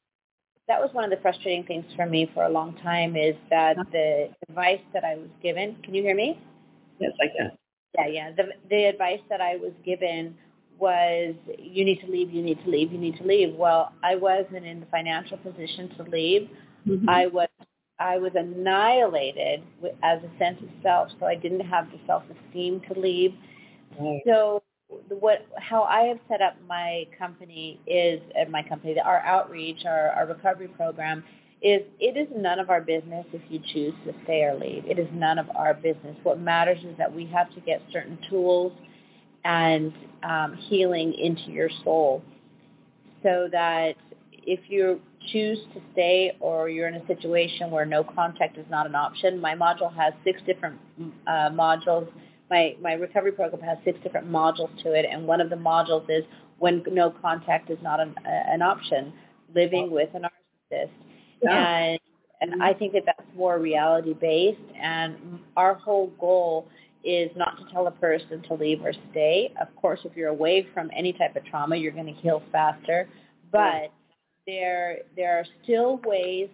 [0.67, 3.77] That was one of the frustrating things for me for a long time is that
[3.91, 5.77] the advice that I was given.
[5.83, 6.39] Can you hear me?
[6.99, 7.51] Yes, I can.
[7.97, 8.31] Yeah, yeah.
[8.35, 10.35] The the advice that I was given
[10.79, 13.55] was you need to leave, you need to leave, you need to leave.
[13.55, 16.49] Well, I wasn't in the financial position to leave.
[16.87, 17.09] Mm-hmm.
[17.09, 17.49] I was
[17.99, 19.61] I was annihilated
[20.03, 23.33] as a sense of self, so I didn't have the self-esteem to leave.
[23.99, 24.21] Right.
[24.25, 24.63] So
[25.09, 30.25] what how I have set up my company is my company our outreach our, our
[30.25, 31.23] recovery program
[31.61, 34.85] is it is none of our business if you choose to stay or leave.
[34.85, 36.15] It is none of our business.
[36.23, 38.71] What matters is that we have to get certain tools
[39.45, 42.23] and um, healing into your soul
[43.23, 43.95] so that
[44.31, 44.99] if you
[45.31, 49.39] choose to stay or you're in a situation where no contact is not an option,
[49.39, 50.77] my module has six different
[51.27, 52.07] uh, modules.
[52.49, 56.05] My, my recovery program has six different modules to it, and one of the modules
[56.09, 56.23] is
[56.57, 59.13] when no contact is not an, an option,
[59.53, 60.89] living with a narcissist.
[61.41, 61.77] Yeah.
[61.77, 61.99] And
[62.41, 64.59] and I think that that's more reality based.
[64.81, 66.69] And our whole goal
[67.03, 69.53] is not to tell a person to leave or stay.
[69.61, 73.07] Of course, if you're away from any type of trauma, you're going to heal faster.
[73.51, 73.91] But
[74.45, 76.49] there there are still ways,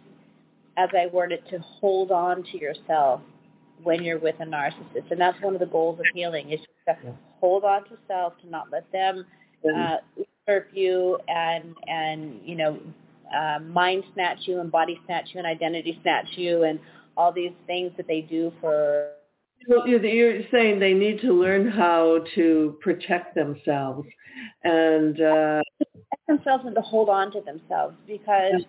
[0.78, 3.22] as I word it, to hold on to yourself
[3.84, 6.96] when you're with a narcissist, and that's one of the goals of healing is to
[7.40, 9.26] hold on to self, to not let them
[9.76, 12.80] uh, usurp you and and you know
[13.36, 16.80] uh, mind snatch you and body snatch you and identity snatch you and
[17.18, 19.10] all these things that they do for
[19.68, 24.08] well, you're saying they need to learn how to protect themselves
[24.64, 28.64] and uh, protect themselves and to hold on to themselves because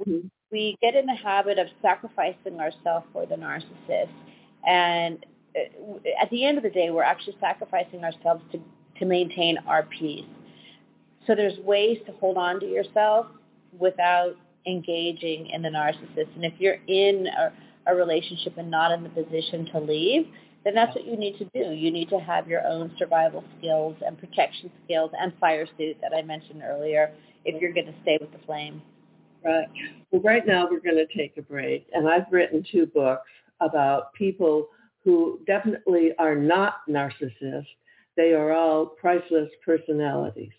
[0.00, 0.26] mm-hmm.
[0.50, 4.10] we get in the habit of sacrificing ourselves for the narcissist.
[4.66, 5.24] And
[5.56, 8.60] uh, at the end of the day, we're actually sacrificing ourselves to,
[8.98, 10.26] to maintain our peace.
[11.26, 13.26] So there's ways to hold on to yourself
[13.78, 14.36] without
[14.66, 16.34] engaging in the narcissist.
[16.34, 17.52] And if you're in a,
[17.86, 20.26] a relationship and not in the position to leave,
[20.64, 21.72] then that's what you need to do.
[21.72, 26.12] You need to have your own survival skills and protection skills and fire suit that
[26.16, 27.12] I mentioned earlier
[27.44, 28.80] if you're going to stay with the flame.
[29.44, 29.66] Right.
[30.12, 31.86] Well, right now we're going to take a break.
[31.92, 33.28] And I've written two books
[33.60, 34.68] about people
[35.04, 37.66] who definitely are not narcissists.
[38.16, 40.52] They are all priceless personalities.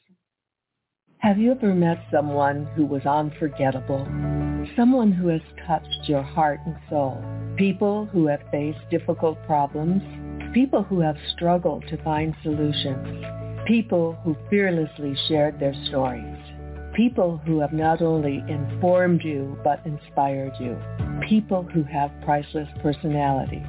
[1.19, 4.05] Have you ever met someone who was unforgettable?
[4.77, 7.23] Someone who has touched your heart and soul?
[7.57, 10.01] People who have faced difficult problems?
[10.53, 13.25] People who have struggled to find solutions?
[13.67, 16.37] People who fearlessly shared their stories?
[16.95, 20.77] People who have not only informed you but inspired you?
[21.27, 23.67] People who have priceless personalities?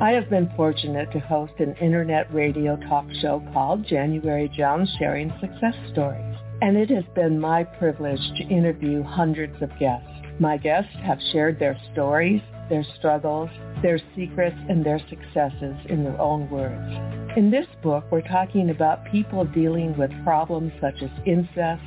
[0.00, 5.32] I have been fortunate to host an internet radio talk show called January Jones Sharing
[5.40, 10.08] Success Stories and it has been my privilege to interview hundreds of guests.
[10.38, 13.48] My guests have shared their stories, their struggles,
[13.80, 16.94] their secrets, and their successes in their own words.
[17.38, 21.82] In this book, we're talking about people dealing with problems such as incest,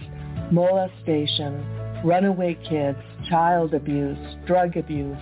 [0.52, 1.64] molestation,
[2.04, 2.98] runaway kids,
[3.30, 5.18] child abuse, drug abuse,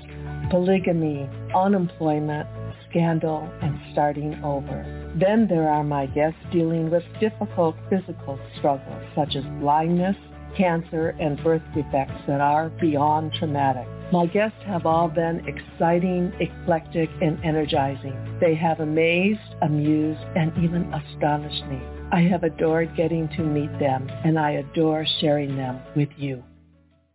[0.50, 2.48] polygamy, unemployment,
[2.90, 5.12] scandal, and starting over.
[5.20, 10.16] Then there are my guests dealing with difficult physical struggles such as blindness,
[10.58, 13.88] cancer, and birth defects that are beyond traumatic.
[14.12, 18.38] My guests have all been exciting, eclectic, and energizing.
[18.40, 21.80] They have amazed, amused, and even astonished me.
[22.12, 26.44] I have adored getting to meet them, and I adore sharing them with you.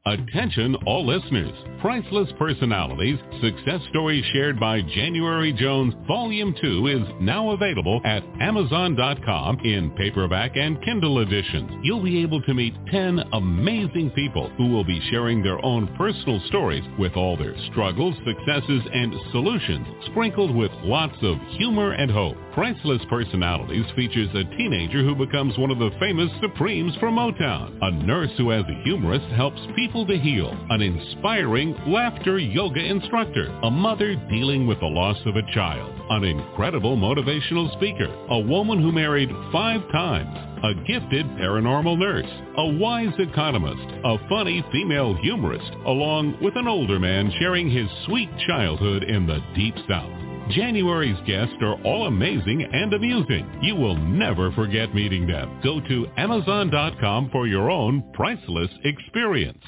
[0.05, 1.53] Attention all listeners.
[1.81, 9.61] Priceless Personalities, Success Stories Shared by January Jones, Volume 2 is now available at Amazon.com
[9.61, 11.71] in paperback and Kindle editions.
[11.85, 16.41] You'll be able to meet 10 amazing people who will be sharing their own personal
[16.49, 22.37] stories with all their struggles, successes, and solutions, sprinkled with lots of humor and hope.
[22.55, 27.91] Priceless Personalities features a teenager who becomes one of the famous Supremes from Motown, a
[28.05, 33.71] nurse who as a humorist helps people to heal, an inspiring laughter yoga instructor, a
[33.71, 38.93] mother dealing with the loss of a child, an incredible motivational speaker, a woman who
[38.93, 46.37] married five times, a gifted paranormal nurse, a wise economist, a funny female humorist, along
[46.43, 50.32] with an older man sharing his sweet childhood in the Deep South.
[50.51, 53.61] January's guests are all amazing and amusing.
[53.63, 55.61] You will never forget meeting them.
[55.63, 59.65] Go to Amazon.com for your own priceless experience.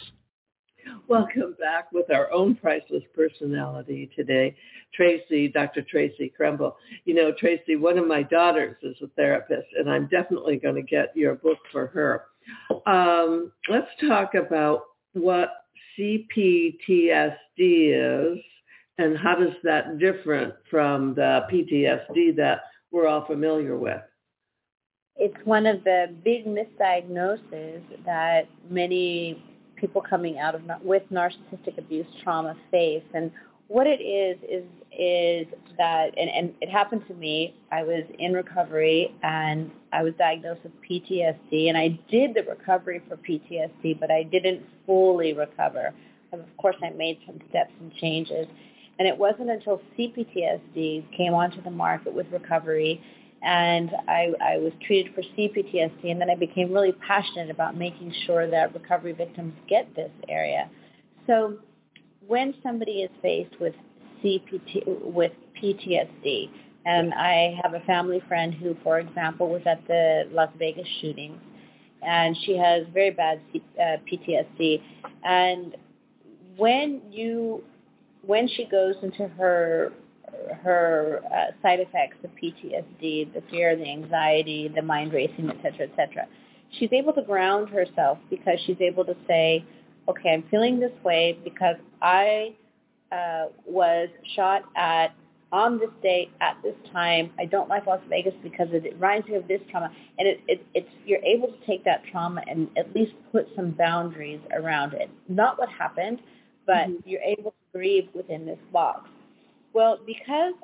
[1.09, 4.57] Welcome back with our own priceless personality today,
[4.95, 5.83] Tracy, Dr.
[5.83, 6.77] Tracy Kemble.
[7.05, 10.83] You know, Tracy, one of my daughters is a therapist, and I'm definitely going to
[10.83, 12.25] get your book for her.
[12.87, 15.51] Um, let's talk about what
[15.99, 18.39] CPTSD is
[18.99, 24.01] and how does that different from the PTSD that we're all familiar with?
[25.16, 29.42] It's one of the big misdiagnoses that many
[29.76, 33.03] people coming out of with narcissistic abuse trauma face.
[33.14, 33.30] And
[33.68, 34.64] what it is is
[34.97, 37.55] is that, and, and it happened to me.
[37.72, 43.03] I was in recovery and I was diagnosed with PTSD, and I did the recovery
[43.09, 45.92] for PTSD, but I didn't fully recover.
[46.30, 48.47] And of course, I made some steps and changes.
[48.99, 53.03] And it wasn't until CPTSD came onto the market with recovery
[53.42, 58.12] and I, I was treated for CPTSD and then I became really passionate about making
[58.26, 60.70] sure that recovery victims get this area.
[61.26, 61.59] So
[62.26, 63.74] when somebody is faced with
[64.22, 65.32] CPT, with
[65.62, 66.51] PTSD,
[66.86, 71.40] and I have a family friend who, for example, was at the Las Vegas shootings,
[72.03, 74.82] and she has very bad uh, PTSD.
[75.22, 75.76] And
[76.57, 77.64] when you
[78.27, 79.93] when she goes into her
[80.62, 85.87] her uh, side effects, of PTSD, the fear, the anxiety, the mind racing, et cetera,
[85.87, 86.27] et cetera,
[86.79, 89.64] she's able to ground herself because she's able to say,
[90.09, 92.55] okay, I'm feeling this way because I
[93.12, 95.14] uh, was shot at
[95.53, 97.31] on this date at this time.
[97.39, 100.66] I don't like Las Vegas because it reminds me of this trauma, and it, it,
[100.75, 105.09] it's you're able to take that trauma and at least put some boundaries around it.
[105.29, 106.20] Not what happened,
[106.66, 107.09] but mm-hmm.
[107.09, 109.09] you're able to grieve within this box.
[109.72, 110.55] Well, because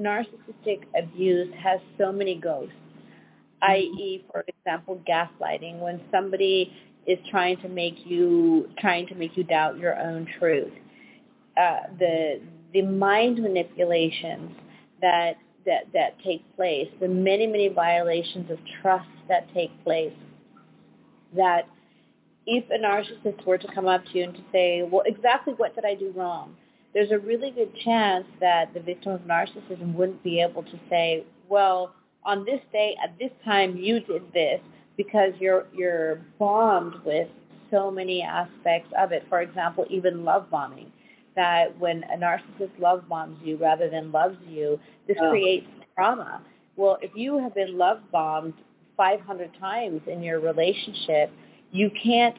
[0.00, 2.74] narcissistic abuse has so many ghosts,
[3.62, 6.72] i.e., for example, gaslighting, when somebody
[7.06, 10.72] is trying to make you trying to make you doubt your own truth,
[11.56, 12.40] uh, the
[12.72, 14.52] the mind manipulations
[15.00, 15.36] that
[15.66, 20.14] that that take place, the many many violations of trust that take place,
[21.36, 21.68] that
[22.46, 25.74] if a narcissist were to come up to you and to say, well, exactly what
[25.74, 26.56] did I do wrong?
[26.94, 31.24] There's a really good chance that the victim of narcissism wouldn't be able to say,
[31.48, 34.60] well, on this day, at this time, you did this
[34.96, 37.28] because you're, you're bombed with
[37.70, 39.24] so many aspects of it.
[39.28, 40.92] For example, even love bombing,
[41.34, 44.78] that when a narcissist love bombs you rather than loves you,
[45.08, 45.30] this oh.
[45.30, 46.42] creates trauma.
[46.76, 48.54] Well, if you have been love bombed
[48.96, 51.30] 500 times in your relationship,
[51.72, 52.36] you can't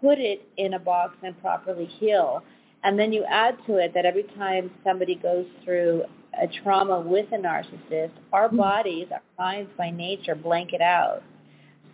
[0.00, 2.42] put it in a box and properly heal.
[2.82, 6.02] And then you add to it that every time somebody goes through
[6.40, 8.56] a trauma with a narcissist, our mm-hmm.
[8.56, 11.22] bodies, our minds by nature blank it out.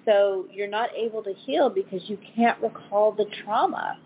[0.05, 3.99] So you're not able to heal because you can't recall the trauma.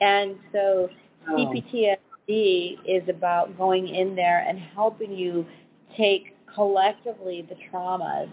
[0.00, 0.90] And so
[1.28, 1.32] oh.
[1.32, 5.46] CPTSD is about going in there and helping you
[5.96, 8.28] take collectively the traumas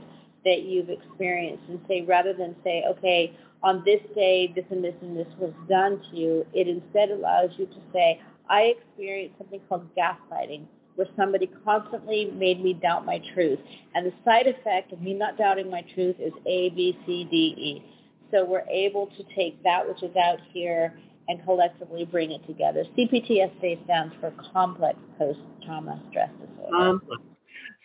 [0.46, 4.96] that you've experienced and say rather than say, okay, on this day, this and this
[5.02, 8.20] and this was done to you, it instead allows you to say,
[8.50, 10.66] I experienced something called gaslighting,
[10.96, 13.60] where somebody constantly made me doubt my truth.
[13.96, 17.38] And the side effect of me not doubting my truth is A, B, C, D,
[17.58, 17.86] E.
[18.32, 20.94] So we're able to take that which is out here
[21.30, 22.84] and collectively bring it together.
[22.98, 26.76] CPTSD stands for Complex Post-Trauma Stress Disorder.
[26.76, 27.02] Um,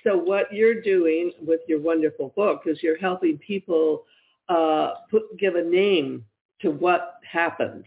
[0.08, 4.04] so what you're doing with your wonderful book is you're helping people
[4.48, 6.24] uh, put, give a name
[6.62, 7.84] to what happened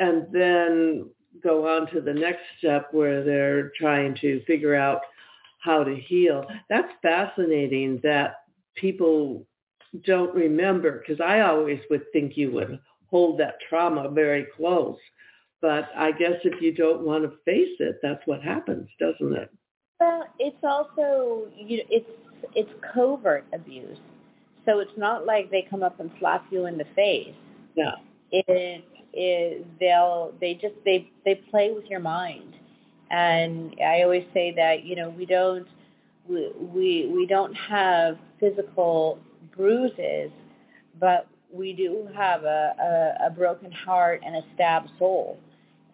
[0.00, 1.08] and then
[1.42, 5.02] go on to the next step where they're trying to figure out
[5.60, 6.44] how to heal.
[6.68, 8.40] That's fascinating that
[8.74, 9.46] people
[10.04, 14.98] don't remember because I always would think you would hold that trauma very close.
[15.62, 19.55] But I guess if you don't want to face it, that's what happens, doesn't it?
[20.00, 22.10] Well, it's also you know, it's
[22.54, 23.98] it's covert abuse.
[24.66, 27.34] So it's not like they come up and slap you in the face.
[27.76, 27.92] No,
[28.32, 28.84] It
[29.14, 32.54] is they'll they just they they play with your mind.
[33.10, 35.66] And I always say that, you know, we don't
[36.28, 39.18] we we, we don't have physical
[39.56, 40.30] bruises,
[41.00, 45.38] but we do have a, a, a broken heart and a stabbed soul.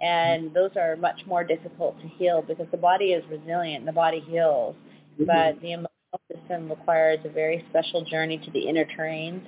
[0.02, 3.92] And those are much more difficult to heal because the body is resilient, and the
[3.92, 4.74] body heals,
[5.14, 5.24] mm-hmm.
[5.24, 9.42] but the emotional system requires a very special journey to the inner terrains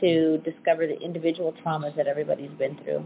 [0.00, 3.04] to discover the individual traumas that everybody's been through.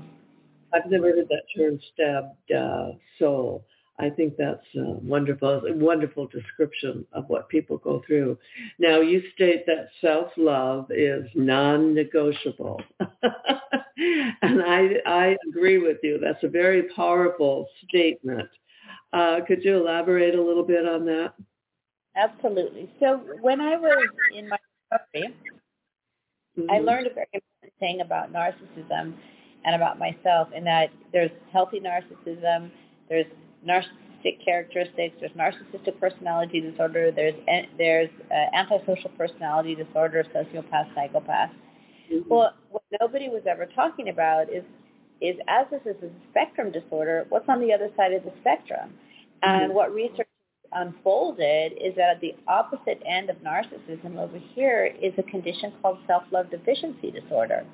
[0.74, 3.64] I've never heard that term stabbed uh, soul.
[4.00, 8.38] I think that's uh, wonderful, a wonderful description of what people go through.
[8.78, 12.80] Now, you state that self-love is non-negotiable.
[13.00, 16.18] and I, I agree with you.
[16.22, 18.48] That's a very powerful statement.
[19.12, 21.34] Uh, could you elaborate a little bit on that?
[22.16, 22.90] Absolutely.
[23.00, 24.58] So when I was in my
[24.92, 25.34] recovery,
[26.56, 26.70] mm-hmm.
[26.70, 29.14] I learned a very important thing about narcissism
[29.64, 32.70] and about myself in that there's healthy narcissism,
[33.08, 33.26] there's
[33.66, 37.34] narcissistic characteristics, there's narcissistic personality disorder, there's
[37.76, 41.50] there's uh, antisocial personality disorder, sociopath, psychopath.
[42.12, 42.28] Mm-hmm.
[42.28, 44.64] Well, what nobody was ever talking about is
[45.20, 48.90] is as this is a spectrum disorder, what's on the other side of the spectrum?
[49.42, 49.64] Mm-hmm.
[49.64, 50.26] And what research
[50.72, 55.98] unfolded is that at the opposite end of narcissism over here is a condition called
[56.06, 57.64] self-love deficiency disorder.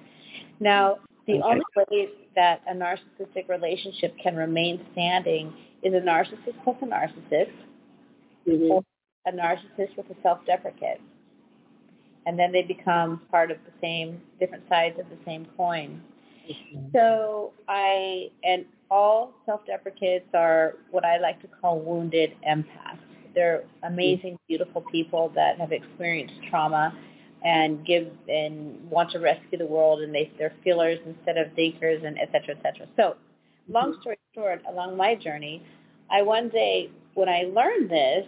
[0.61, 1.43] Now, the okay.
[1.43, 5.53] only way that a narcissistic relationship can remain standing
[5.85, 7.53] is a narcissist plus a narcissist
[8.49, 8.71] mm-hmm.
[8.71, 8.83] or
[9.27, 11.01] a narcissist with a self-deprecate.
[12.27, 16.03] And then they become part of the same, different sides of the same coin.
[16.51, 16.87] Mm-hmm.
[16.95, 22.99] So I, and all self-deprecates are what I like to call wounded empaths.
[23.35, 26.97] They're amazing, beautiful people that have experienced trauma
[27.45, 32.03] and give and want to rescue the world and they they're feelers instead of thinkers
[32.05, 32.87] and et cetera, et cetera.
[32.97, 33.17] So
[33.69, 34.01] long mm-hmm.
[34.01, 35.63] story along my journey,
[36.11, 38.27] I one day when I learned this,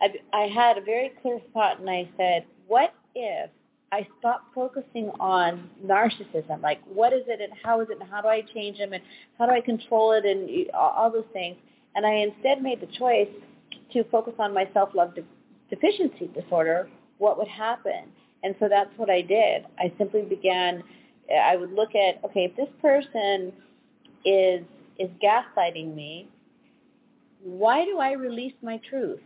[0.00, 3.50] I, I had a very clear thought and I said, what if
[3.92, 8.20] I stopped focusing on narcissism, like what is it and how is it and how
[8.20, 9.02] do I change them and
[9.38, 11.56] how do I control it and all those things,
[11.96, 13.28] and I instead made the choice
[13.92, 15.24] to focus on my self-love de-
[15.70, 16.88] deficiency disorder,
[17.18, 18.04] what would happen?
[18.44, 19.66] And so that's what I did.
[19.78, 20.82] I simply began,
[21.34, 23.52] I would look at, okay, if this person
[24.24, 24.64] is,
[25.00, 26.28] is gaslighting me,
[27.42, 29.20] why do I release my truth?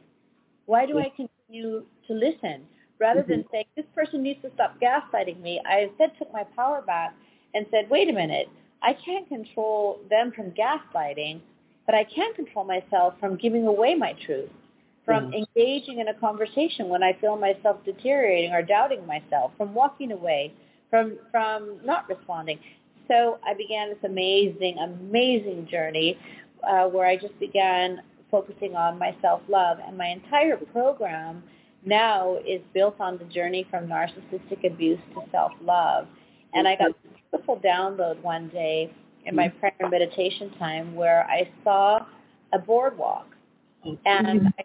[0.66, 2.62] Why do I continue to listen?
[2.98, 3.30] Rather mm-hmm.
[3.30, 7.14] than saying, this person needs to stop gaslighting me, I instead took my power back
[7.54, 8.48] and said, wait a minute,
[8.82, 11.40] I can't control them from gaslighting,
[11.86, 14.50] but I can control myself from giving away my truth
[15.04, 15.44] from mm.
[15.56, 20.52] engaging in a conversation when I feel myself deteriorating or doubting myself, from walking away,
[20.90, 22.58] from from not responding.
[23.08, 26.18] So I began this amazing, amazing journey
[26.68, 31.42] uh, where I just began focusing on my self-love, and my entire program
[31.84, 36.06] now is built on the journey from narcissistic abuse to self-love.
[36.54, 36.94] And I got a
[37.30, 38.92] beautiful download one day
[39.26, 39.60] in my mm.
[39.60, 42.06] prayer and meditation time where I saw
[42.52, 43.26] a boardwalk.
[44.06, 44.64] And I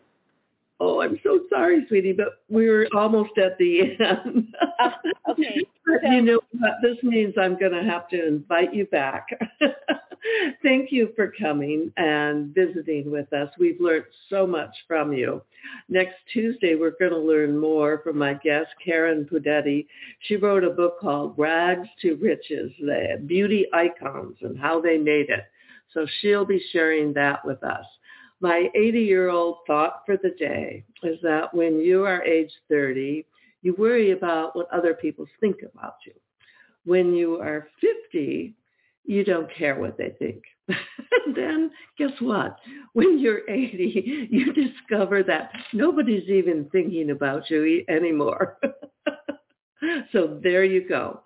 [0.81, 4.55] Oh, I'm so sorry, sweetie, but we're almost at the end.
[4.79, 4.89] uh,
[5.31, 5.65] okay.
[5.89, 7.33] So, you know what this means?
[7.41, 9.27] I'm going to have to invite you back.
[10.63, 13.49] Thank you for coming and visiting with us.
[13.57, 15.41] We've learned so much from you.
[15.87, 19.87] Next Tuesday, we're going to learn more from my guest, Karen Pudetti.
[20.27, 25.29] She wrote a book called Rags to Riches, the beauty icons and how they made
[25.29, 25.45] it.
[25.93, 27.85] So she'll be sharing that with us.
[28.41, 33.25] My 80-year-old thought for the day is that when you are age 30,
[33.61, 36.13] you worry about what other people think about you.
[36.85, 38.55] When you are 50,
[39.05, 40.43] you don't care what they think.
[40.67, 42.57] and then guess what?
[42.93, 44.53] When you're 80, you
[44.87, 48.57] discover that nobody's even thinking about you anymore.
[50.11, 51.21] so there you go.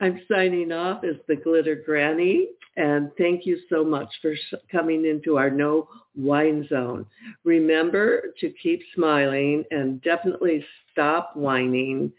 [0.00, 4.34] I'm signing off as the Glitter Granny, and thank you so much for
[4.70, 7.06] coming into our No Whine Zone.
[7.44, 12.12] Remember to keep smiling and definitely stop whining.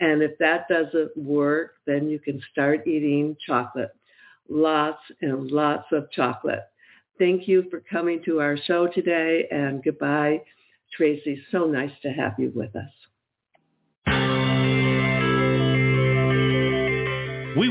[0.00, 3.92] And if that doesn't work, then you can start eating chocolate.
[4.48, 6.64] Lots and lots of chocolate.
[7.18, 10.42] Thank you for coming to our show today and goodbye.
[10.96, 12.90] Tracy, so nice to have you with us.